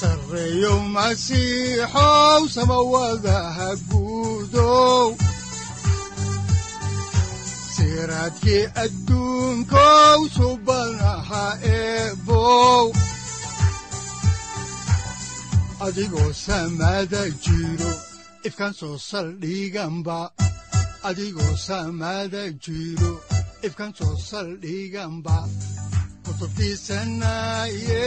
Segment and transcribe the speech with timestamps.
[0.00, 5.06] sareyow masiixow samawadaha guudow
[7.74, 11.44] siraadkii adduunkow subanaha
[11.76, 12.84] eebow
[15.86, 17.92] adigoo samaada jiro
[18.48, 18.96] ifkaan soo
[23.98, 25.36] soo saldhiganba
[26.24, 28.04] kutubtiisanaye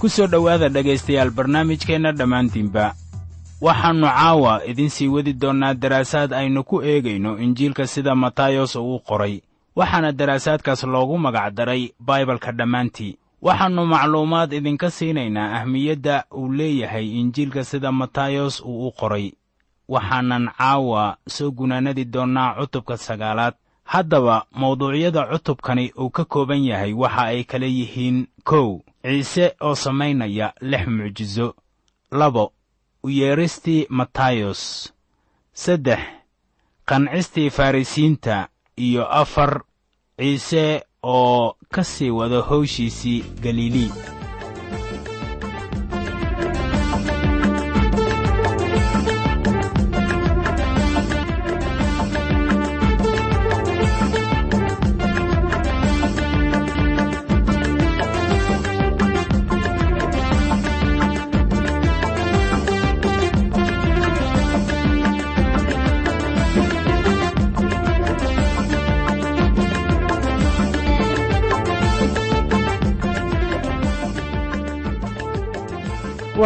[0.00, 2.94] ku dhowaada dhegaystayaal barnaamijkeenna dhammaantiinba.
[3.60, 9.40] Waxaannu caawa idiin sii wadi doonnaa daraasaad aynu ku eegayno injiilka sida matayos uu qoray.
[9.76, 13.18] Waxaana daraasaadkaas loogu magacdaray baibalka dhammaantii.
[13.42, 19.32] Waxaannu macluumaad idinka siinaynaa ahmiyadda uu leeyahay injiilka sida matayos uu u qoray.
[19.88, 23.54] Waxaanan caawa soo gunaanadi doonnaa cutubka sagaalaad
[23.92, 28.80] haddaba mawduucyada cutubkani uu ka kooban yahay waxa ay kala yihiin kow.
[29.02, 31.46] Ciise oo samaynaya lix mucjiso
[32.18, 32.52] labo
[33.02, 34.92] u yeedhistii matayos
[35.62, 36.00] saddex
[36.88, 39.62] qancistii farrisiinta iyo afar
[40.18, 43.90] ciise oo ka sii wada howshiisii galilii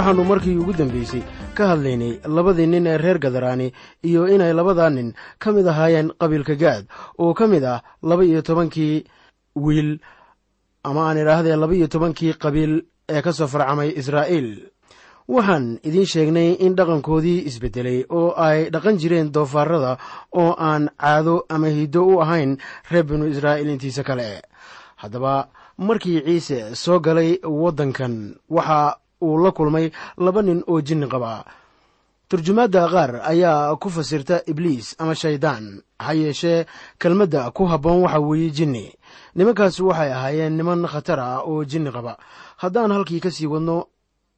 [0.04, 1.22] waxaannu markii ugu dambaysay
[1.56, 3.72] ka hadlaynay labadii nin ee reer gadaraani
[4.04, 6.84] iyo inay labadaa nin ka mid ahaayeen qabiilka gaad
[7.19, 9.04] oo ka mid ah laba iyo tobankii
[9.56, 9.98] wiil
[10.84, 14.69] ama aan idhaahdee laba iyo tobankii qabiil ee ka soo farcamay israa'iil.
[15.28, 19.97] Waxaan idiin sheegnay in dhaqankoodii isbeddelay oo ay dhaqan jireen doofaarada
[20.32, 22.59] oo aan caado ama hiddo u ahayn
[22.91, 24.43] reer binu israa'iil intiisa kale.
[25.00, 25.48] Haddaba
[25.78, 29.86] markii ciise soo galay waddankan waxa uu la kulmay
[30.24, 31.32] laba nin oo jinni qaba.
[32.28, 35.64] Turjumaadda qaar ayaa ku fasirta ibliis ama shaydaan
[36.04, 36.66] ha yeeshee
[37.00, 38.86] kelmadda ku habboon waxa weeye jinni.
[39.36, 42.16] Nimankaas waxay ahaayeen niman khatar ah oo jinni qaba.
[42.62, 43.86] Haddaan halkii ka sii wadno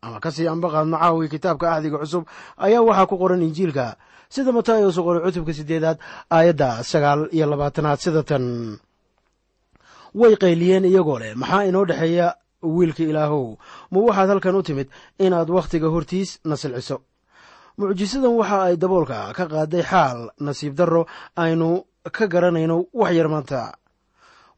[0.03, 2.25] ama ka sii ambaqaadno caawi kitaabka axdiga cusub
[2.59, 3.97] ayaa waxaa ku qoran injiilka.
[4.29, 5.99] Sida matayos qoray cutubka siddeedaad
[6.31, 8.45] aayadda sagaal iyo labaatanaad sida tan.
[10.15, 13.57] Way qayliyeen iyagoo leh maxaa inoo dhexeeya wiilka ilaahow.
[13.91, 17.01] Ma waxaad halkan u timid inaad wakhtiga hortiis na silciso
[17.79, 21.07] mucjisadan waxa ay daboolka ka qaaday xaal nasiib darro
[21.37, 21.85] aynu
[22.17, 23.75] ka garanayno wax yar maanta.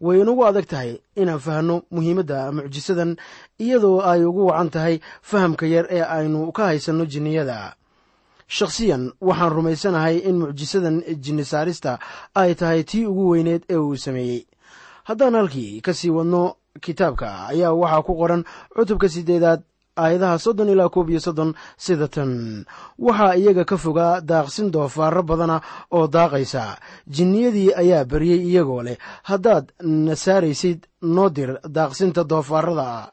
[0.01, 3.17] Way inugu adag tahay inaan fahanno muhiimadda mucjisadan
[3.59, 7.75] iyadoo ay ugu wacan tahay fahamka yar ee aynu ka haysanno jinniyada.
[8.47, 11.99] Shakhsiyan waxaan rumaysanahay in mucjisadan jinni saarista
[12.35, 14.47] ay tahay tii ugu weyneed ee uu sameeyey.
[15.05, 18.43] Haddaan halkii ka sii wadno kitaabka ayaa waxaa ku qoran
[18.75, 19.61] cutubka siddeedaad
[19.99, 22.65] aayadaha soddon ilaa koob iyo soddon sida tan.
[22.99, 26.79] Waxaa iyaga ka fogaa daaqsin doofaaro badana oo daaqaysa.
[27.11, 28.97] Jinniyadii ayaa baryey iyagoo leh
[29.29, 33.11] haddaad na saaraysid noo dir daaqsinta doofaarada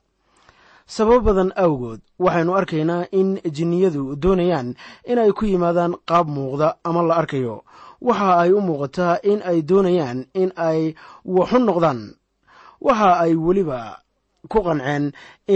[0.86, 4.76] sabab badan awgood waxaynu arkaynaa in jinniyadu doonayaan
[5.12, 7.64] inay ku yimaadaan qaab muuqda ama la arkayo.
[8.02, 10.94] Waxa ay u muuqataa in ay doonayaan in ay
[11.26, 12.14] waxu noqdaan
[12.86, 13.80] waxa ay weliba
[14.52, 15.04] ku qanceen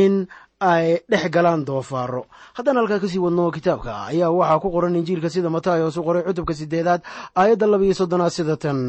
[0.01, 0.13] in
[0.59, 2.21] ay dhex galaan doofaaro
[2.57, 6.23] haddaan halkaa ka sii wadno kitaabka ayaa waxaa ku qoran injiilka sida matayos u qoray
[6.27, 7.01] cutubka siddeedaad
[7.39, 8.79] aayadda labiiyo soddonaad sida tan.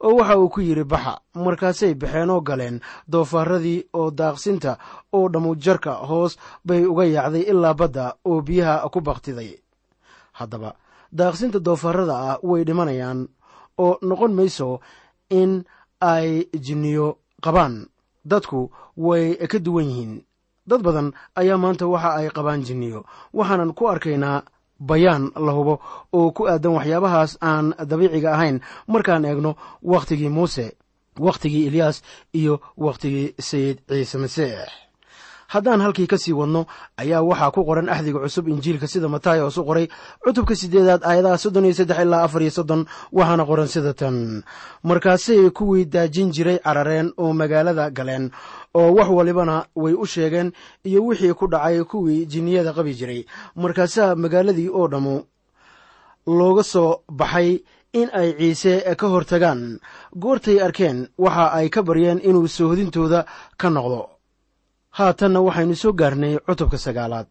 [0.00, 2.80] Oo waxa uu ku yidhi baxa markaasay baxeenoo galeen
[3.12, 4.72] doofaaradii oo daaqsinta
[5.12, 9.50] oo dhammujarka hoos bay uga yaacday ilaa badda oo biyaha ku baktiday
[10.38, 10.70] haddaba
[11.12, 13.28] daaqsinta doofaarada ah way dhimanayaan
[13.84, 14.80] oo noqon mayso
[15.40, 15.64] in
[16.00, 17.86] ay jinniyo qabaan.
[18.24, 20.14] Dadku way ka duwan yihiin.
[20.68, 23.04] Dad badan ayaa maanta waxa ay qabaan jinniyo.
[23.32, 24.42] Waxaanan ku arkaynaa
[24.80, 25.80] bayaan la hubo
[26.12, 28.60] oo ku aadan waxyaabahaas aan dabiiciga ahayn.
[28.86, 30.66] Markaan eegno wakhtigii muuse
[31.18, 32.02] wakhtigii ilyaas
[32.34, 34.68] iyo wakhtigii sayid ciise masiix
[35.48, 36.66] haddaan halkii ka sii wadno
[37.00, 39.88] ayaa waxaa ku qoran axdiga cusub injiilka sida matayos u qoray
[40.24, 44.42] cutubka siddeedaad aayadaha soddon iyo saddex ilaa afar iyo soddon waxaana qoran sida tan.
[44.84, 48.30] Markaasay kuwii daajin jiray carareen oo magaalada galeen
[48.74, 50.52] oo wax walibana way u sheegeen
[50.84, 53.24] iyo wixii ku dhacay kuwii jinniyada qabi jiray.
[53.56, 55.24] Markaasaa magaaladii oo dhammu
[56.26, 59.80] looga soo baxay in ay ciise ka hortagaan.
[60.12, 63.24] Goortay arkeen waxa ay ka baryeen inuu soohodintooda
[63.56, 64.17] ka noqdo
[64.90, 67.26] haatanna waxaynu soo gaarnay cutubka sagaalaad.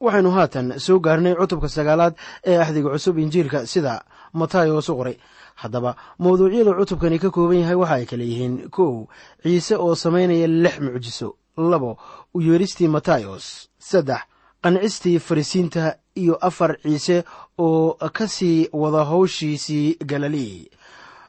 [0.00, 2.14] Waxaynu haatan soo gaarnay cutubka sagaalaad
[2.46, 5.16] ee axdiga cusub injiilka sida matayos u qoray.
[5.56, 9.06] Haddaba mawduucyada cutubkani ka kooban yahay waxa ay kale yihiin kow
[9.42, 11.96] ciise oo samaynaya lix mucjiso labo
[12.34, 14.20] u yeeristii matayos saddex
[14.62, 17.24] qancistii farisiinta iyo afar ciise
[17.58, 20.68] oo ka sii wada howshiisii galilii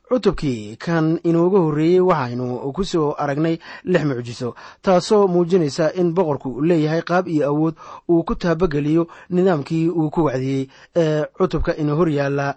[0.10, 7.02] cutubkii kan inooga horreeyey waxaynu ku soo aragnay lix mucjiso taasoo muujinaysa in boqorku leeyahay
[7.02, 7.76] qaab iyo awood
[8.10, 12.56] uu ku taabageliyo nidaamkii uu ku wacdiyey ee cutubka ina hor yaalla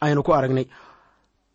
[0.00, 0.66] aynu ku aragnay.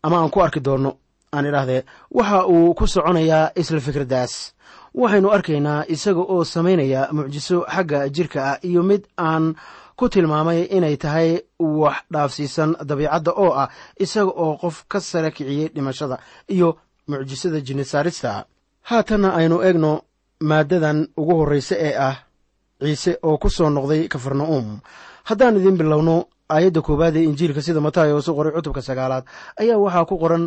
[0.02, 0.96] Ama aan ku arki doonno
[1.32, 4.52] aan idhaahdee waxa uu ku soconayaa isla fikraddaas.
[4.94, 9.54] Waxaynu arkaynaa isaga oo samaynaya mucjiso xagga jirka ah iyo mid aan
[9.98, 13.68] ku tilmaamay inay tahay wax dhaafsiisan dabiicadda oo ah
[14.04, 16.16] isaga oo qof ka sara kiciyey dhimashada
[16.54, 16.68] iyo
[17.08, 18.30] mucjisada jinnisaarista
[18.88, 19.92] haatanna aynu eegno
[20.50, 22.16] maaddadan ugu horraysa ee ah
[22.80, 24.68] ciise oo ku soo noqday kafarna'uum
[25.28, 26.16] haddaan idiin bilowno
[26.54, 29.24] aayadda koowaad ee injiilka sida matayos u qoray cutubka sagaalaad
[29.60, 30.44] ayaa waxaa ku qoran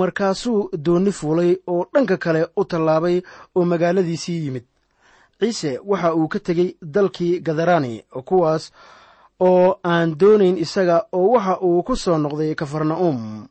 [0.00, 3.16] markaasuu doonni fuulay oo dhanka kale u tallaabay
[3.56, 4.64] oo magaaladiisii yimid
[5.42, 8.70] ciise waxa uu ka tegey dalkii gadarani kuwaas
[9.40, 13.48] oo aan doonayn isaga oo waxa uu ku soo noqday kafarna'uum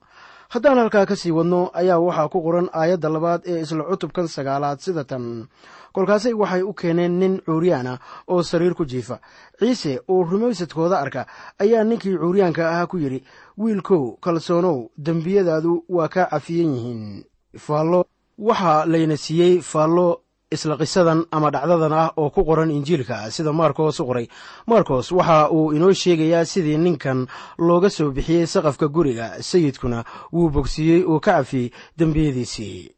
[0.53, 4.79] haddaan halkaa ka sii wadno ayaa waxaa ku qoran aayadda labaad ee isla cutubkan sagaalaad
[4.79, 5.47] sida tan.
[5.93, 9.19] Kolkaasay waxay u keeneen nin cuuryaana oo sariir ku jiifa.
[9.59, 11.25] Ciise oo rumaysadkooda arka
[11.59, 13.23] ayaa ninkii cuuryaanka ahaa ku yidhi
[13.57, 17.23] wiilkow kalsoonow dembiyadaadu waa kaa cafiyan yihiin.
[17.57, 18.05] Faallo.
[18.39, 20.21] Waxaa layna siiyey faallo
[20.51, 24.27] isla qisadan ama dhacdadan ah oo ku qoran injiilka sida maarkos u qoray.
[24.67, 27.27] Markos waxa uu inoo sheegayaa sidii ninkan
[27.57, 29.39] looga soo bixiyey saqafka guriga.
[29.39, 30.03] Sayidkuna
[30.33, 32.91] wuu bogsiiyey oo ka cafiyey dembiyadiisii.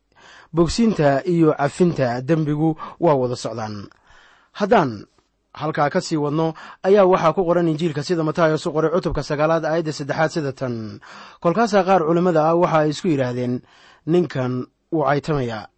[0.54, 3.86] Bogsiinta iyo cafinta dembigu waa wada socdaan.
[4.58, 5.06] Haddaan
[5.54, 6.54] halkaa ka sii wadno
[6.84, 11.00] ayaa waxaa ku qoran injiilka sida matayos u qoray cutubka sagaalaad aayadda saddexaad sida tan.
[11.42, 13.62] Kolkaasaa qaar culimmada ah waxa ay isku yidhaahdeen
[14.10, 15.70] ninkan wuu caytamayaa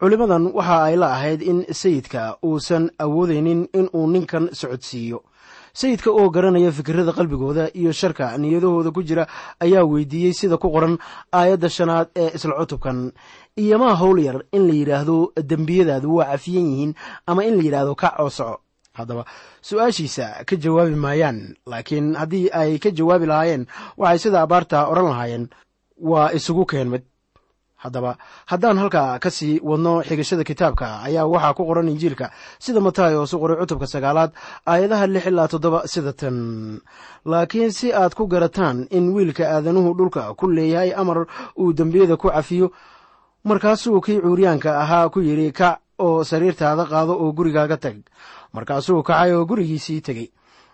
[0.00, 5.22] culimmadan waxa ay la ahayd in sayidka uusan awoodaynin inuu ninkan socodsiiyo.
[5.74, 9.26] Sayidka oo garanaya fikirada qalbigooda iyo sharka niyadahooda ku jira
[9.60, 10.98] ayaa weydiiyey sida ku qoran
[11.32, 13.12] aayadda shanaad ee isla cutubkan.
[13.58, 16.92] Iyomaa howl yar in la yidhaahdo dembiyadaadu waa cafiyan yihiin
[17.26, 18.60] ama in la yidhaahdo kac oo soco
[18.94, 19.24] haddaba
[19.62, 23.66] su'aashiisa ka jawaabi maayaan laakiin haddii ay ka jawaabi lahaayeen
[23.98, 25.44] waxay sida abaarta odhan lahaayeen.
[25.98, 27.02] Waa isugu keen mid
[27.84, 28.16] haddaba.
[28.50, 33.38] Haddaan halkaa ka sii wadno xigashada kitaabka ayaa waxaa ku qoran injiilka sida matayos u
[33.42, 34.30] qoray cutubka sagaalaad
[34.66, 36.36] aayadaha lix ilaa toddoba sida tan.
[37.24, 41.26] Laakiin si aad ku garataan in wiilka aadanuhu dhulka ku leeyahay amar
[41.60, 42.72] uu dembiyada ku cafiyo
[43.44, 47.96] markaasuu kii cuuryaanka ahaa ku yidhi kac oo sariirtaada qaado oo gurigaaga tag.
[48.52, 50.28] Markaasuu kacay oo gurigiisii tegey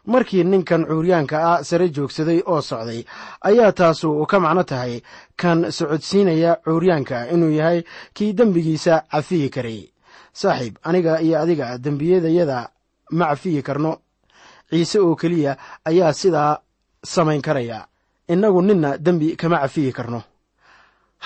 [0.07, 3.04] markii ninkan cuuryaanka ah sare joogsaday oo socday
[3.40, 5.00] ayaa taasu ka macno tahay
[5.37, 7.83] kan socodsiinaya cuuryaanka inuu yahay
[8.14, 9.80] kii dembigiisa cafiyi karay.
[10.33, 12.71] Saaxiib aniga iyo adiga dembiyadayada
[13.11, 13.99] ma cafiyi karno.
[14.71, 16.59] Ciise oo keliya ayaa sidaa
[17.04, 17.87] samayn karaya.
[18.28, 20.23] Innagu ninna dembi kama cafiyi karno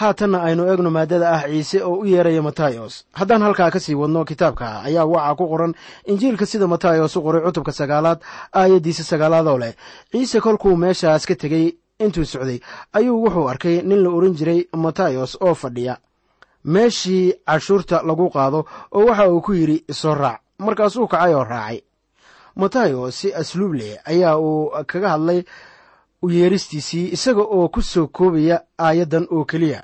[0.00, 3.04] haatanna aynu eegno maaddada ah ciise oo u yeeraya matayos.
[3.12, 5.74] Haddaan halkaa ka sii wadno kitaabka ayaa waxaa ku qoran
[6.10, 8.18] injiilka sida matayos u qoray cutubka sagaalaad
[8.52, 9.74] aayaddiisa sagaalaadoo leh.
[10.12, 11.66] Ciise kolkuu meeshaas ka tegey
[11.98, 12.58] intuu socday
[12.92, 15.96] ayuu wuxuu arkay nin la ohan jiray matayos oo fadhiya.
[16.64, 20.40] Meeshii cashuurta lagu qaado oo waxa uu ku yidhi soo raac.
[20.58, 21.80] Markaasuu kacay oo raacay.
[22.56, 25.44] Matayos si asluub leh ayaa uu kaga hadlay
[26.24, 29.80] u yeeristiisii isaga oo ku soo koobaya aayaddan oo keliya.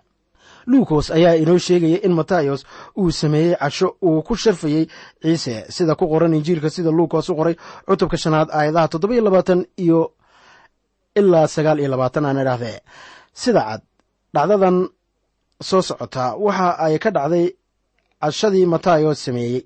[0.71, 2.61] Luukos ayaa inoo sheegaya in matayos
[3.01, 4.85] uu sameeyey casho uu ku sharfayey
[5.23, 7.55] ciise sida ku qoran injiilka sida luukos u qoray
[7.89, 10.01] cutubka shanaad aayadaha toddoba-iyo labaatan iyo
[11.21, 12.79] ilaa sagaal iyo labaatan aan idhaahdee.
[13.43, 13.83] Sida cad
[14.35, 14.77] dhacdadan
[15.69, 17.47] soo socota waxa ay ka dhacday
[18.23, 19.61] cashadii matayos sameeyey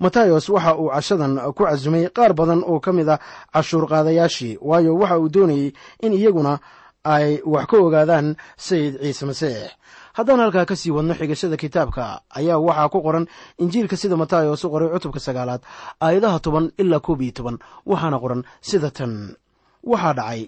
[0.00, 3.18] matayos waxa uu cashadan ku casumay qaar badan oo ka mid ah
[3.54, 5.72] cashuur qaadayaashii waayo waxa uu doonayey
[6.04, 6.58] in iyaguna
[7.04, 9.70] ay wax ka ogaadaan sayid ciise masiix.
[10.18, 13.26] Haddaan halkaa ka sii wadno xigashada kitaabka ayaa waxaa ku qoran
[13.62, 15.62] injiilka sida matayos u qoray cutubka sagaalaad
[16.02, 19.34] aayadaha toban ilaa koob iyo toban waxaana qoran sida tan.
[19.82, 20.40] Waxaa dhacay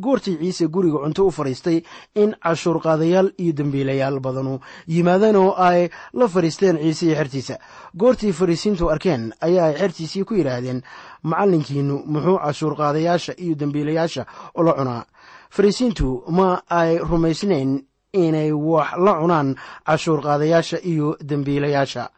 [0.00, 1.82] goortii ciise guriga cunto u fadhiistay
[2.14, 7.58] in cashuurqaadayaal iyo dembiilayaal badanu yimaadeen oo ay la fadhiisteen ciise iyo xertiisa.
[7.96, 10.82] Goortii fariisiintu arkeen ayaa ay xertiisii ku yidhaahdeen
[11.22, 15.04] macallinkiinnu muxuu cashuurqaadayaasha iyo dembiilayaasha ula cunaa?
[15.50, 22.10] Fariisiintu ma ay rumaysnayn inay wax la cunaan cashuurqaadayaasha iyo dembiilayaasha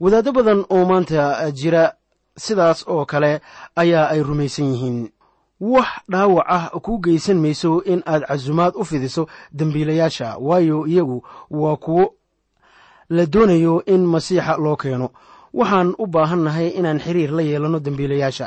[0.00, 1.92] wadaaddo badan oo maanta jira
[2.36, 3.40] sidaas oo kale
[3.76, 4.98] ayaa ay rumaysan yihiin
[5.62, 9.22] wax dhaawac ah kuu geysan mayso in aad casumaad u fidiso
[9.58, 11.18] dembiilayaasha waayo iyagu
[11.50, 12.04] waa kuwo
[13.08, 15.08] la doonayo in masiixa loo keeno.
[15.54, 18.46] Waxaan u baahannahay inaan xiriir la yeelanno dembiilayaasha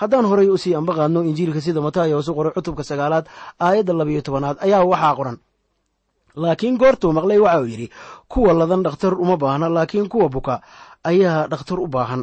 [0.00, 3.26] haddaan horay u sii ambaqaadno injiilka sida matayos u qoray cutubka sagaalaad
[3.66, 5.36] aayadda labayo tobanaad ayaa waxaa qoran.
[6.36, 7.88] Laakiin goortuu maqlay waxa uu yidhi
[8.28, 10.54] kuwa ladan dhakhtar uma baahna laakiin kuwa buka
[11.04, 12.22] ayaa dhakhtar u baahan.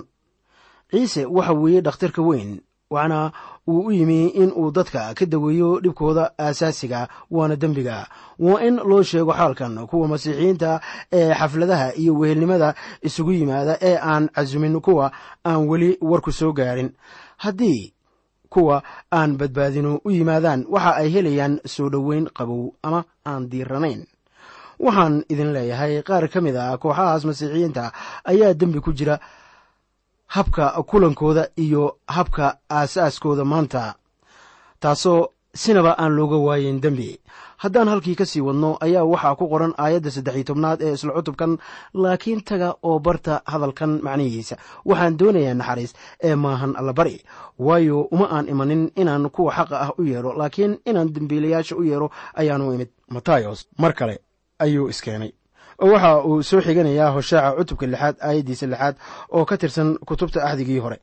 [0.91, 3.31] Ciise waxa weeye dhakhtarka weyn waxna
[3.67, 8.07] uu u yimi in uu dadka ka daweeyo dhibkooda aasaasiga waana dembiga.
[8.39, 10.81] Waa in loo sheego xaalkan kuwa masiixiyiinta
[11.11, 15.11] ee xafladaha iyo wehelnimada isugu yimaada ee aan casumin kuwa
[15.45, 16.91] aan weli warku soo gaarin.
[17.37, 17.93] Haddii
[18.49, 18.83] kuwa
[19.13, 24.01] aan badbaadino u yimaadaan waxa ay helayaan soo dhoweyn qabow ama aan diiranayn.
[24.79, 27.91] Waxaan idin leeyahay qaar ka mid a kooxahaas masiixiyiinta
[28.25, 29.19] ayaa dembi ku jira
[30.35, 33.95] habka kulankooda iyo habka aasaaskooda maanta.
[34.79, 35.27] Taasoo
[35.63, 37.19] sinaba aan looga waayen dembi
[37.61, 41.51] haddaan halkii ka sii wadno ayaa waxaa ku qoran aayadda saddexiy tobnaad ee isla cutubkan
[42.03, 44.55] laakiin taga oo barta hadalkan macnihiisa.
[44.89, 45.91] Waxaan doonayaa naxariis
[46.23, 47.17] ee maahan allabari
[47.59, 52.07] waayo uma aan imanin inaan kuwa xaqa ah u yeedho laakiin inaan dembiilayaasha u yeedho
[52.39, 52.89] ayaanu imid.
[53.13, 54.15] Matayos mar kale
[54.59, 55.31] ayuu iskeenay
[55.81, 58.95] waxa uu soo xiganayaa hoshaaca cutubka lixaad aayaddiisa lixaad
[59.35, 60.97] oo ka tirsan kutubta axdigii hore.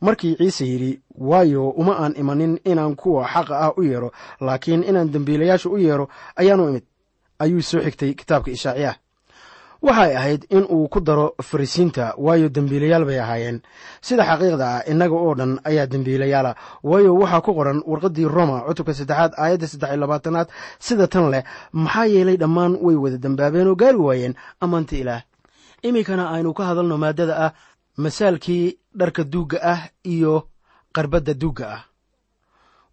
[0.00, 5.12] Markii ciise yidhi waayo uma aan imanin inaan kuwa xaqa ah u yeedho laakiin inaan
[5.12, 6.84] dembiilayaasha u yeedho ayaanu imid
[7.38, 8.96] ayuu soo xigtay kitaabka ishaaciyaah
[9.82, 13.62] waxay ahayd in uu ku daro farisiinta waayo dembiilayaal bay ahaayeen.
[14.02, 18.94] Sida xaqiiqda ah innaga oo dhan ayaa dembiilayaala waayo waxaa ku qoran warqaddii roma cutubka
[18.94, 20.48] saddexaad aayadda saddex iyo labaatanaad.
[20.86, 21.42] Sida tan leh
[21.72, 25.22] maxaa yeelay dhammaan way wada dembaabeen oo gaari waayeen ammaanta ilaah.
[25.82, 27.52] Iminkana aynu ka hadalno maaddada ah
[27.96, 30.48] masaalkii dharka duugga ah iyo
[30.92, 31.82] qarbadda duugga ah.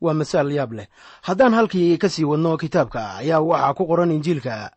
[0.01, 0.87] Waa masaal yaab leh.
[1.25, 4.69] Haddaan halkii ka sii wadno kitaabka ayaa waxaa ku qoran injiilka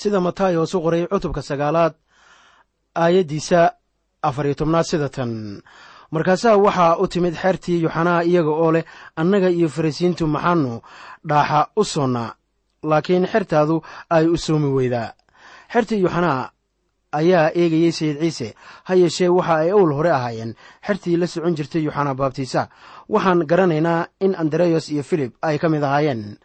[0.00, 1.94] sida matayos u qoray cutubka sagaalaad
[3.02, 3.60] aayaddiisa
[4.28, 5.62] afar iyo tobnaad sida tan.
[6.14, 8.84] Markaasaa waxaa u timid xeertii yuxanaa iyaga oo leh
[9.20, 10.72] annaga iyo farisiintu maxaanu
[11.28, 12.34] dhaaxa u soonnaa
[12.90, 13.76] laakiin xertaadu
[14.10, 15.14] ay u soomi weydaa.
[15.72, 16.50] Xertii yuxanaa
[17.20, 18.48] ayaa eegayey sayid ciise
[18.86, 20.54] ha yeeshee waxa ay owl hore ahaayeen.
[20.86, 22.68] Xertii la socon jirtay yuxanaa baabtiisa.
[23.08, 26.38] Waxaan garanaynaa in andereyos iyo filib ay ka mid ahaayeen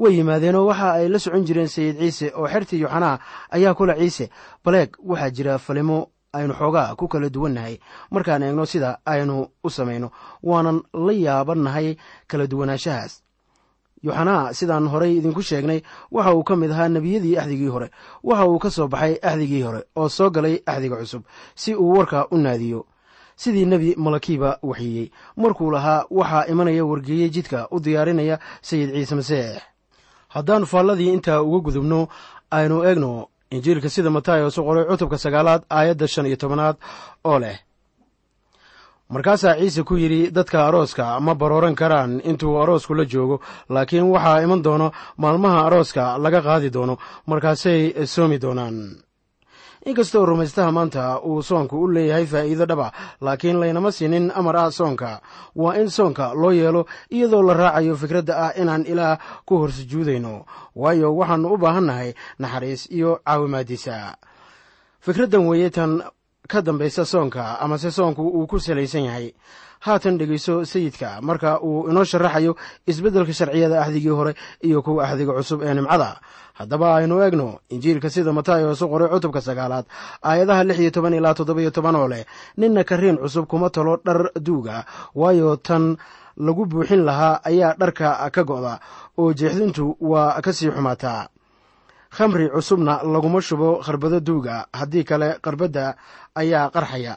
[0.00, 3.18] way yimaadeenoo waxa ay la socon jireen sayid ciise oo xertii yuxanaa
[3.56, 4.30] ayaa kula ciise.
[4.64, 5.98] Baleeg waxaa jira falimo
[6.32, 7.76] aynu xoogaa ku kala duwannahay.
[8.10, 10.08] Markaan eegno sida aynu u samayno
[10.42, 11.96] waanan la yaabannahay
[12.30, 13.12] kala duwanaanshahaas.
[14.02, 15.80] Yuxanaa sidaan horay idinku sheegnay
[16.10, 17.90] waxa uu ka mid ahaa nebiyadii axdigii hore.
[18.24, 21.22] Waxa uu ka soo baxay axdigii hore oo soo galay axdiga cusub
[21.54, 22.86] si uu warka u naadiyo.
[23.36, 25.10] Sidii nebi malakiiba waxiyey.
[25.36, 29.62] Markuu lahaa waxaa imanaya wargeeye jidka u diyaarinaya sayid ciise maseex
[30.34, 31.98] haddaan faalladii intaa uga gudubno
[32.58, 33.10] aynu eegno
[33.54, 36.76] injiilka sida matayos u qoray cutubka sagaalaad aayadda shan iyo tobanaad
[37.30, 37.58] oo leh.
[39.10, 43.36] Markaasaa ciise ku yidhi dadka arooska ma barooran karaan intuu aroosku la joogo
[43.74, 44.86] laakiin waxaa iman doono
[45.22, 46.94] maalmaha arooska laga qaadi doono
[47.26, 48.76] markaasay soomi doonaan
[49.86, 55.20] inkastoo rumaystaha maanta uu soonku u leeyahay faa'iido dhaba laakiin laynama siinin amar ah soonka.
[55.56, 60.44] Waa in soonka loo yeelo iyadoo la raacayo fikradda ah inaan ilaah ku hor sujuudayno
[60.76, 64.16] waayo waxaannu u baahannahay naxariis iyo caawimaaddiisa.
[65.00, 66.02] Fikraddan weeye tan
[66.48, 69.32] ka dambaysa soonka amase soonku uu ku salaysan yahay.
[69.80, 72.52] Haatan dhegayso sayidka marka uu inoo sharaxayo
[72.86, 76.20] isbeddelka sharciyada axdigii hore iyo kuwa axdiga cusub ee nimcada
[76.60, 79.86] haddaba aynu eegno injiilka sida matayos u qoray cutubka sagaalaad
[80.28, 82.24] aayadaha lix iyo toban ilaa toddobiyo toban oo leh
[82.60, 84.76] ninna kariin cusub kuma talo dhar duuga
[85.20, 85.84] waayo tan
[86.46, 88.74] lagu buuxin lahaa ayaa dharka ka go'da
[89.20, 91.22] oo jeexdintu waa ka sii xumaataa.
[92.16, 95.84] Khamri cusubna laguma shubo kharbado duuga haddii kale kharbadda
[96.40, 97.14] ayaa qarxaya.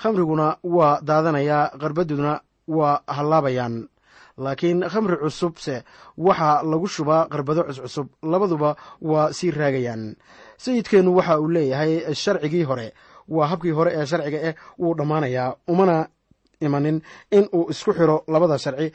[0.00, 2.32] Khamriguna waa daadanayaa kharbaduna
[2.78, 3.74] waa hallaabayaan
[4.44, 5.74] laakiin khamri cusubse
[6.26, 8.70] waxaa lagu shubaa qarbado cuscusub labaduba
[9.10, 10.16] waa sii raagayaan.
[10.64, 12.88] Sayidkeennu waxa uu leeyahay sharcigii hore.
[13.28, 15.96] Waa habkii hore ee sharciga eh wuu dhammaanayaa umana
[16.60, 18.92] imanin in uu isku xiro labada sharci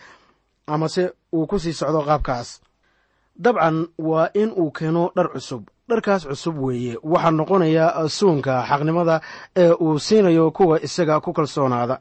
[0.67, 2.49] amase uu ku sii socdo qaabkaas.
[3.43, 5.63] Dabcan waa in uu keeno dhar cusub.
[5.89, 6.97] Dharkaas cusub weeye.
[7.03, 7.85] Waxaa noqonaya
[8.17, 9.15] suunka xaqnimada
[9.55, 11.97] ee uu siinayo kuwa isaga ku kalsoonaada.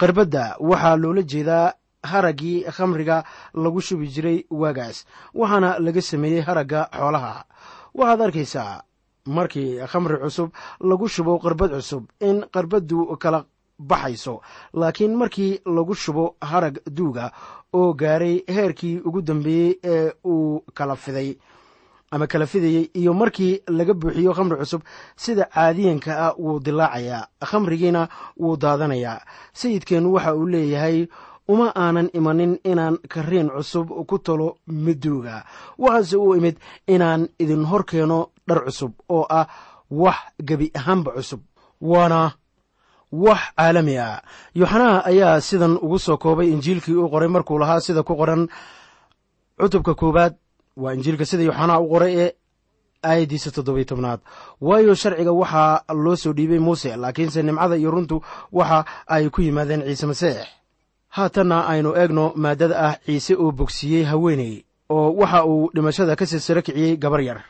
[0.00, 1.72] Qarbadda waxaa loola jeedaa
[2.10, 7.44] haraggii khamriga lagu shubi jiray waagaas waxaana laga sameeyey haragga xoolaha.
[7.94, 8.82] Waxaad arkaysaa
[9.26, 13.44] markii khamri cusub lagu shubo qarbad cusub in qarbaddu kala
[13.78, 14.40] baxayso
[14.74, 17.32] laakiin markii lagu shubo harag duuga
[17.72, 21.36] oo gaaray heerkii ugu dambeeyey ee uu kala fiday
[22.10, 24.82] ama kala fidayey iyo markii laga buuxiyo khamri cusub
[25.16, 29.20] sida caadiyanka ah wuu dilaacayaa khamrigiina wuu daadanayaa.
[29.52, 31.06] Sayidkeennu waxa uu leeyahay
[31.48, 35.44] uma aanan imanin inaan kariin cusub ku talo midduuga
[35.78, 36.56] waxaase uu imid
[36.94, 39.46] inaan idin hor keeno dhar cusub oo ah
[39.90, 40.16] wax
[40.48, 41.40] gebi ahaanba cusub.
[41.80, 42.32] Waana
[43.12, 44.22] wax caalami ah.
[44.54, 48.48] Yoxanaa ayaa sidan ugu soo koobay injiilkii uu qoray markuu lahaa sida ku qoran.
[49.60, 50.34] Cutubka koowaad
[50.76, 52.30] waa injiilka sida yoxanaa u qoray ee
[53.04, 54.20] aayaddiisa toddobiy tobnaad.
[54.60, 58.16] Waayo sharciga waxaa loo soo dhiibay muuse laakiinse nimcada iyo runtu
[58.52, 60.38] waxa ay ku yimaadeen ciise masiix
[61.16, 64.54] haatanna aynu eegno maaddada ah ciise oo bogsiiyey haweeney
[64.90, 67.40] oo waxa uu dhimashada ka silsiro kiciyey gabar yar.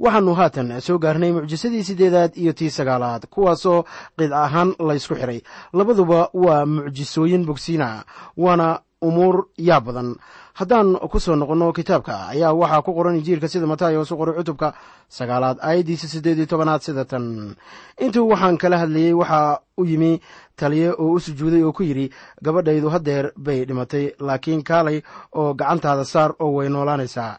[0.00, 3.84] Waxaannu haatan soo gaarnay mucjisadii siddeedaad iyo tii sagaalaad kuwaasoo
[4.18, 5.40] qidca ahaan laysku xidhay
[5.72, 8.04] labaduba waa mucjisooyin bogsiina
[8.36, 10.16] waana umuur yaa badan.
[10.54, 14.74] Haddaan ku soo noqonno kitaabka ayaa waxaa ku qoran injiilka sida matayos u qoray cutubka
[15.08, 17.56] sagaalaad aayaddiisa siddeed iyo tobanaad sida tan.
[18.00, 20.20] Intuu waxaan kala hadlayey waxaa u yimi
[20.56, 22.06] taliye oo u sujuuday oo ku yidhi
[22.44, 25.02] gabadhaydu haddeer bay dhimatay laakiin kaalay
[25.34, 27.38] oo gacantaada saar oo way noolaanaysaa.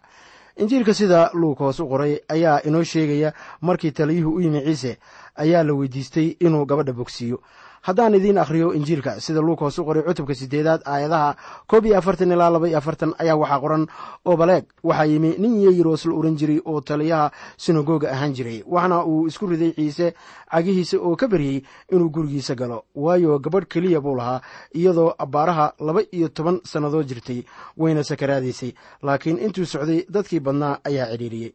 [0.58, 4.98] Injiilka sida luukos u qoray ayaa inoo sheegaya markii taliyuhu u yimi ciise
[5.36, 7.40] ayaa la weydiistay inuu gabadha bogsiiyo
[7.88, 11.36] haddaan idiin akhriyo injiilka sida luukos u qoray cutubka siddeedaad aayadaha
[11.70, 13.84] koob iyo afartan ilaa laba afartan ayaa waxaa qoran
[14.26, 14.66] oo baleeg.
[14.84, 19.46] Waxaa yimi nin yeyiroos la ohan jiray oo taliyaha sinagoga ahaan jiray waxna uu isku
[19.48, 20.14] riday ciise
[20.52, 22.86] cagihiisa oo ka baryey inuu gurigiisa galo.
[22.96, 24.42] Waayo gabadh keliya buu lahaa
[24.74, 27.44] iyadoo abbaaraha laba iyo toban sannadood jirtay
[27.78, 31.54] wayna sakaraadaysay laakiin intuu socday dadkii badnaa ayaa cidhiiriyey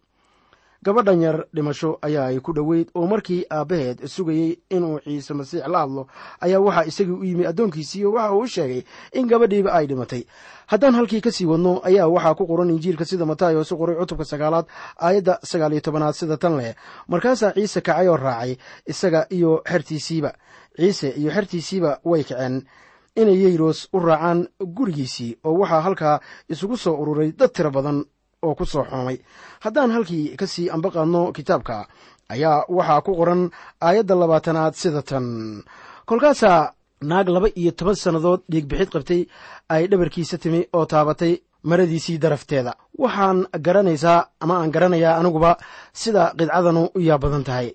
[0.83, 5.79] gabadhan yar dhimasho ayaa ay ku dhoweyd oo markii aabbaheed sugayey inuu ciise masiix la
[5.85, 6.07] hadlo
[6.41, 10.25] ayaa waxaa isagii u yimi addoonkiisiiyo waxa uu u sheegay in gabadhiiba ay dhimatay.
[10.67, 14.25] Haddaan halkii ka sii wadno ayaa waxaa ku qoran injiilka sida matayos u qoray cutubka
[14.25, 14.67] sagaalaad
[14.97, 16.75] aayadda sagaal iyo tobanaad sida tan leh.
[17.09, 20.33] Markaasaa ciise kacay oo raacay isaga iyo xertiisiiba.
[20.77, 22.65] Ciise iyo xertiisiiba way kaceen.
[23.17, 28.05] Inay yeyros u raacaan gurigiisii oo waxaa halkaa isugu soo ururay dad tiro badan
[28.43, 29.19] oo ku soo xoomay
[29.65, 31.75] haddaan halkii ka sii ambaqaadno kitaabka
[32.35, 33.43] ayaa waxaa ku qoran
[33.87, 35.27] aayadda labaatanaad sida tan.
[36.09, 36.73] Kolkaasaa
[37.11, 39.23] naag laba iyo toban sannadood dhiigbixid qabtay
[39.73, 41.33] ay dhabarkiisa timi oo taabatay
[41.69, 42.73] maradiisii darafteeda.
[43.03, 45.51] Waxaan garanaysaa ama aan garanayaa aniguba
[46.01, 47.69] sida qidcadanu u yaa badan tahay.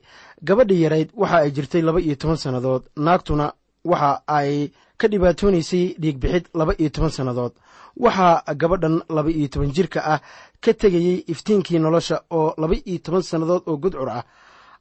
[0.47, 2.84] Gabadhii yarayd waxa ay jirtay laba iyo toban sannadood.
[3.06, 3.45] Naagtuna
[3.91, 4.51] waxa ay
[4.99, 7.54] ka dhibaatoonaysay dhiigbixid laba iyo toban sannadood
[7.97, 10.19] waxaa gabadhan laba iyo toban jirka ah
[10.63, 14.23] ka tegayey iftiinkii nolosha oo laba iyo toban sannadood oo gudcur ah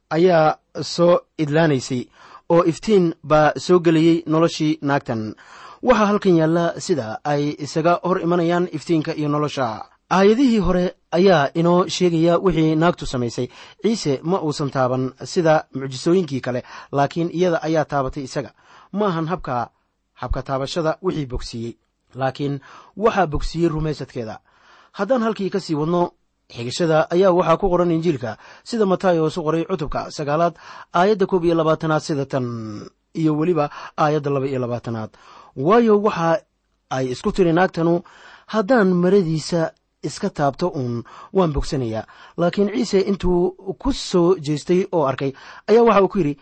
[0.09, 2.01] ayaa soo idlaanaysay
[2.49, 5.35] oo iftiin baa soo gelayey noloshii naagtan.
[5.83, 9.85] Waxaa halkan yaalla sida ay isaga hor imanayaan iftiinka iyo nolosha.
[10.09, 13.47] Aayadihii hore ayaa inoo sheegaya wixii naagtu samaysay.
[13.81, 18.51] Ciise ma uusan taaban sida mucjisooyinkii kale laakiin iyada ayaa taabatay isaga.
[18.91, 19.69] Ma ahan habka
[20.13, 21.73] habka taabashada wixii bogsiiyey
[22.15, 22.59] laakiin
[22.97, 24.39] waxaa bogsiiyey rumaysadkeeda.
[24.91, 26.11] Haddaan halkii ka sii wadno
[26.49, 30.55] xigashada ayaa waxaa ku qoran injiilka sida matayos u qoray cutubka sagaalaad
[30.93, 32.45] aayadda koob iyo labaatanaad sida tan
[33.13, 35.09] iyo weliba aayadda laba iyo labaatanaad.
[35.55, 36.41] Waayo waxa
[36.89, 38.01] ay isku tiri naagtanu
[38.47, 39.71] haddaan maradiisa
[40.03, 42.05] iska taabto uun waan bogsanayaa.
[42.37, 43.51] Laakiin ciise intuu
[43.81, 45.31] ku soo jeestay oo arkay
[45.67, 46.37] ayaa waxa uu ku yidhi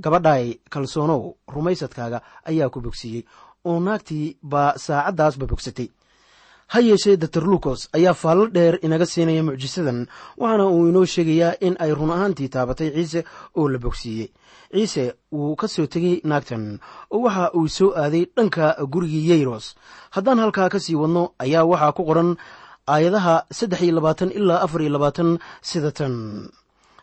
[0.00, 3.24] gabadhaay kalsoonow rumaysadkaaga ayaa ku bogsiiyey
[3.70, 5.88] oo naagtii baa saacaddaasba bogsatay
[6.72, 9.98] ha yeeshee dotor luukos ayaa faallo dheer inaga siinaya mucjisadan
[10.40, 13.20] waxaana uu inoo sheegayaa in ay run ahaantii taabatay ciise
[13.58, 14.28] oo la bogsiiyey.
[14.74, 16.64] Ciise wuu ka soo tegey naagtan
[17.14, 19.66] oo waxa uu soo aaday dhanka gurigii yeyros
[20.14, 22.30] haddaan halkaa ka sii wadno ayaa waxaa ku qoran
[22.92, 25.30] aayadaha saddex iyo labaatan ilaa afar iyo labaatan
[25.68, 25.90] sida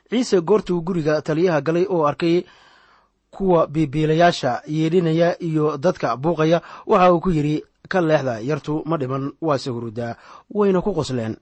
[0.10, 2.36] ciise goortuu guriga taliyaha galay oo arkay
[3.36, 9.32] kuwa biibiilayaasha yeedhinaya iyo dadka buuqaya waxa uu ku yidhi ka leexda yartu ma dhiman
[9.42, 10.16] waase hurudaa
[10.54, 11.36] wayna ku qosleen.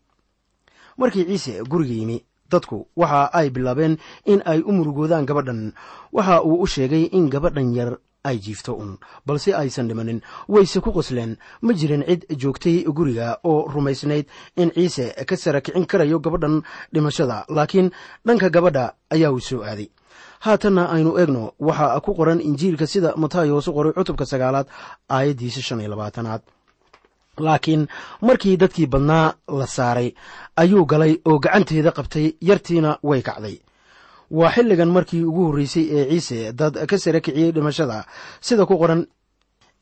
[0.98, 2.18] Markii ciise guriga yimi
[2.52, 5.74] dadku waxa ay bilaabeen in ay u murugoodaan gabadhan.
[6.12, 7.92] Waxa uu u sheegay in gabadhan yar
[8.24, 10.22] ay jiifto un balse aysan dhimanin.
[10.48, 14.26] Wayse ku qosleen ma jirin cid joogtay guriga oo rumaysnayd
[14.58, 16.62] in ciise ka sara kicin karayo gabadhan
[16.94, 17.92] dhimashada laakiin
[18.26, 19.90] dhanka gabadha ayaa uu soo aaday
[20.46, 24.68] haatanna aynu eegno waxaa ku qoran injiilka sida matayos u qoray cutubka sagaalaad
[25.16, 26.42] aayaddiisa shan iyo labaatanaad.
[27.46, 27.84] Laakiin
[28.28, 30.10] markii dadkii badnaa la saaray
[30.62, 33.56] ayuu galay oo gacanteeda qabtay yartiina way kacday.
[34.38, 38.06] Waa xilligan markii ugu horreysay ee ciise dad ka sare kiciyey dhimashada.
[38.42, 39.02] Sida ku qoran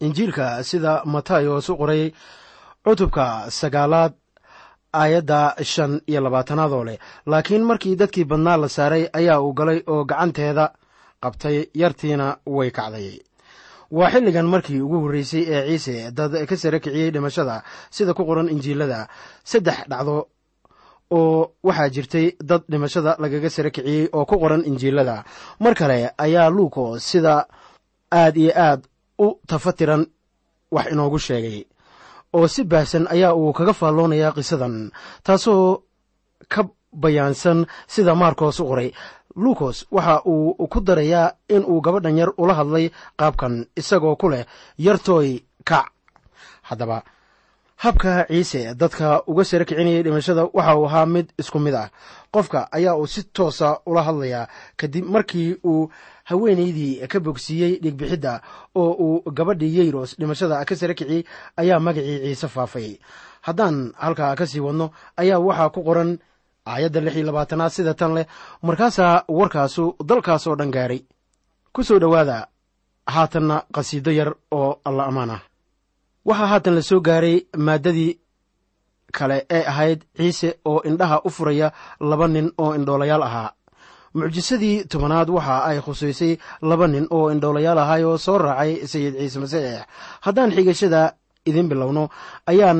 [0.06, 2.04] injiilka sida matayos u qoray
[2.86, 3.26] cutubka
[3.60, 4.14] sagaalaad
[4.94, 9.80] aayadda shan iyo labaatanaad oo leh laakiin markii dadkii badnaa la saaray ayaa uu galay
[9.88, 10.66] oo gacanteeda
[11.24, 13.20] qabtay yartiina way kacday.
[13.92, 18.50] Waa xilligan markii ugu horreysay ee ciise dad ka sare kiciyey dhimashada sida ku qoran
[18.50, 19.08] injiilada
[19.44, 20.28] saddex dhacdo
[21.12, 25.24] oo waxaa jirtay dad dhimashada lagaga sare kiciyey oo ku qoran injiilada.
[25.60, 27.48] Mar kale ayaa luuko sida
[28.12, 28.82] aad iyo aad
[29.20, 30.06] u tafatiran
[30.72, 31.66] wax inoogu sheegay
[32.38, 34.76] oo si baahsan ayaa uu kaga faalloonayaa qisadan
[35.26, 35.84] taasoo
[36.54, 36.62] ka
[37.04, 37.60] bayaansan
[37.94, 38.90] sida maarkos u qoray.
[39.36, 42.86] Luukos waxa uu ku darayaa in uu gabadhan yar ula hadlay
[43.20, 44.46] qaabkan isagoo ku leh
[44.86, 45.30] yartooy
[45.70, 45.86] kac.
[46.68, 46.98] Haddaba
[47.84, 51.90] habka ciise dadka uga sare kicinayay dhimashada waxa uu ahaa mid isku mid ah.
[52.34, 54.48] Qofka ayaa uu si toosa ula hadlayaa
[54.80, 55.90] kadib markii uu
[56.30, 58.34] haweenaydii ka bogsiiyey dhiigbixidda
[58.76, 61.24] oo uu gabadhii yeyros dhimashada ka sare kiciyey
[61.58, 63.00] ayaa magacii ciise faafay.
[63.42, 66.20] Haddaan halkaa ka sii wadno ayaa waxaa ku qoran
[66.68, 68.26] aayadda lix iyo labaatanaad sida tan leh
[68.62, 71.02] markaasaa warkaasu dalkaas oo dhan gaaray.
[71.74, 72.48] Ku soo dhowaada
[73.08, 75.42] haatanna qhasiido yar oo alla ammaan ah
[76.30, 77.38] waxaa haatan la soo gaaray
[77.68, 78.12] maaddadii
[79.18, 81.68] kale ee ahayd ciise oo indhaha u furaya
[82.10, 83.50] laba nin oo indhoolayaal ahaa.
[84.14, 86.34] Mucjisadii tobanaad waxa ay khusaysay
[86.70, 89.82] laba nin oo indhoolayaal ahay oo soo raacay sayid ciise masiix
[90.26, 91.02] haddaan xigashada
[91.50, 92.04] idiin bilowno
[92.52, 92.80] ayaan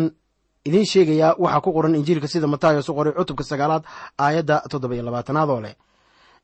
[0.68, 3.84] idiin sheegayaa waxaa ku qoran injiilka sida matayos u qoray cutubka sagaalaad
[4.26, 5.76] aayadda toddoba iyo labaatanaad oo leh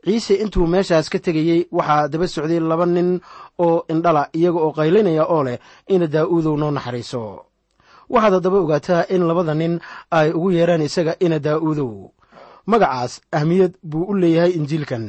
[0.05, 3.19] ciise intuu meeshaas ka tegayey waxaa daba socday laba nin
[3.59, 5.57] oo indhala iyaga oo qaylinaya oo leh
[5.93, 7.23] ina daa'uudow noo naxariiso.
[8.09, 9.73] Waxaad haddaba ogaataa in labada nin
[10.11, 11.91] ay ugu yeeraan isaga ina daa'uudow
[12.71, 15.05] magacaas ahmiyad buu u leeyahay injiilkan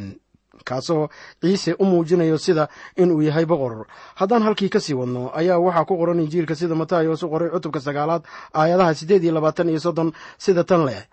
[0.69, 1.09] kaasoo
[1.41, 3.87] ciise u muujinayo sida inuu yahay boqor.
[4.19, 7.81] Haddaan halkii ka sii wadno ayaa waxaa ku qoran injiilka sida matayos u qoray cutubka
[7.81, 8.23] sagaalaad
[8.55, 11.05] aayadaha siddeed iyo labaatan iyo soddon sida tan leh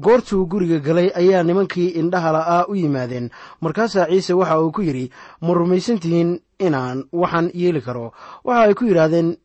[0.00, 3.30] goortuu guriga galay ayaa nimankii indhaha la'aa u yimaadeen.
[3.60, 8.12] Markaasaa ciise waxa uu ku yidhi ma rumaysantihiin inaan waxaan yeeli karo.
[8.44, 9.36] Waxa ay ku yidhaahdeen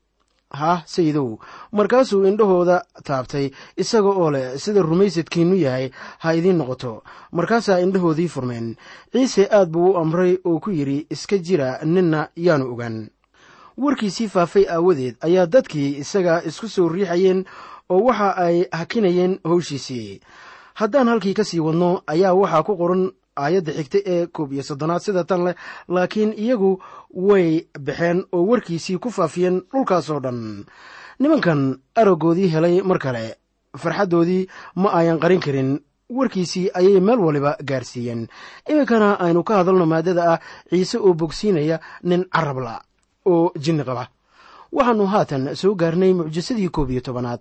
[0.53, 1.39] hah sayidow
[1.71, 5.89] markaasuu indhahooda taabtay isaga oo leh sida rumaysadkiinnu yahay
[6.19, 7.01] ha idiin noqoto.
[7.31, 8.75] Markaasaa indhahoodii furmeen.
[9.11, 13.09] Ciise aad buu u amray oo ku yidhi iska jira ninna yaanu ogaan.
[13.77, 17.45] Warkiisii faafay aawadeed ayaa dadkii isaga isku soo riixayeen
[17.89, 20.19] oo waxa ay hakinayeen howshiisii
[20.79, 25.01] haddaan halkii ka sii wadno ayaa waxaa ku qoran aayadda xigta ee koob iyo soddonaad
[25.01, 25.55] sida tan leh
[25.87, 26.71] laakiin iyagu
[27.13, 30.65] way baxeen oo warkiisii ku faafiyeen dhulkaasoo dhan.
[31.19, 31.61] Nimankan
[31.95, 33.35] araggoodii helay mar kale
[33.77, 38.27] farxaddoodii ma ayan qarin karin warkiisii ayay meel waliba gaarsiiyeen.
[38.69, 42.81] Iminkana aynu ka hadalno maaddada ah ciise oo bogsiinaya nin carabla
[43.25, 44.07] oo jinni qaba
[44.77, 47.39] waxaannu haatan soo gaarnay mucjisadii koob iyo tobanaad.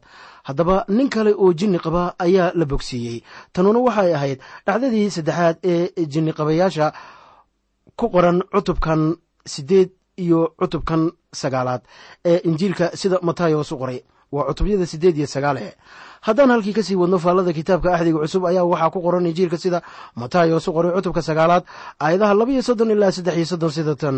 [0.49, 3.23] Haddaba nin kale oo jinni qaba ayaa la bogsiiyey.
[3.53, 6.87] Tanuna waxay ahayd dhacdadii saddexaad ee jinniqabayaasha
[7.97, 9.16] ku qoran cutubkan
[9.47, 9.90] siddeed
[10.25, 11.83] iyo cutubkan sagaalaad
[12.25, 14.01] ee injiilka sida matayos u qoray.
[14.33, 15.75] Waa cutubyada siddeed iyo sagaale
[16.27, 19.83] haddaan halkii ka sii wadno faallada kitaabka axdiga cusub ayaa waxaa ku qoran injiilka sida
[20.16, 21.64] matayos u qoray cutubka sagaalaad
[22.01, 24.16] aayadaha laba iyo soddon ilaa saddex iyo soddon sida tan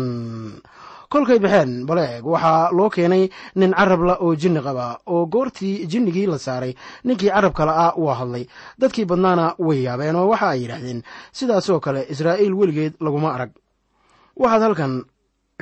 [1.09, 6.37] kolkay baxeen baleeg waxaa loo keenay nin carabla oo jinni qaba oo goortii jinnigii la
[6.37, 8.45] saaray ninkii carabka la'aa waa hadlay.
[8.79, 13.51] Dadkii badnaana way yaabeen oo waxa ay yidhaahdeen sidaasoo kale israa'iil weligeed laguma arag.
[14.35, 14.93] Waxaad halkan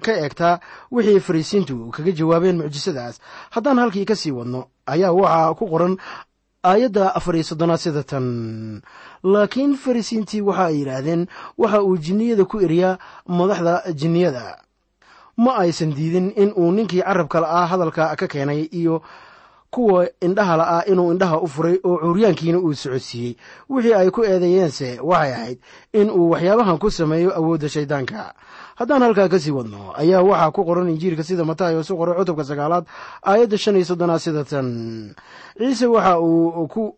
[0.06, 0.60] ka eegtaa
[0.92, 3.20] wixii fariisiintu kaga jawaabeen mucjisadaas.
[3.52, 5.98] Haddaan halkii ka sii wadno ayaa waxaa ku qoran
[6.64, 8.82] aayadda afar iyo soddonaad sida tan.
[9.24, 11.28] Laakiin fariisiintii waxa ay yidhaahdeen
[11.58, 14.58] waxa uu jinniyada ku eriyaa madaxda jinniyada
[15.38, 19.02] ma aysan diidin in uu ninkii carabka la'aa hadalka ka keenay iyo
[19.74, 23.34] kuwa indhaha la'aa inuu indhaha u furay oo cuuryaankiina uu socodsiiyey.
[23.70, 25.58] Wixii ay ku eedeeyeense waxay ahayd
[25.94, 28.34] in uu waxyaabahan ku sameeyo awoodda shayddaanka
[28.78, 32.44] haddaan halkaa ka sii wadno ayaa waxaa ku qoran injiilka sida matayos u qoray cutubka
[32.46, 32.86] sagaalaad
[33.26, 34.68] aayadda shan iyo soddonaad sida tan.
[35.58, 36.94] Ciise waxa uu ku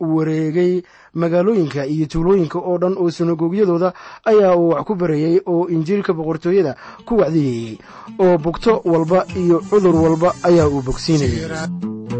[0.00, 0.82] wareegay
[1.14, 3.92] magaalooyinka iyo tuulooyinka oo dhan oo sinagogyadooda
[4.24, 6.72] ayaa uu wax ku barayey oo injiilka boqortooyada
[7.06, 7.78] ku wacdiyeyey
[8.18, 12.19] oo bugto walba iyo cudur walba ayaa uu bogsiinayay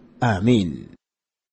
[0.21, 0.71] aamiin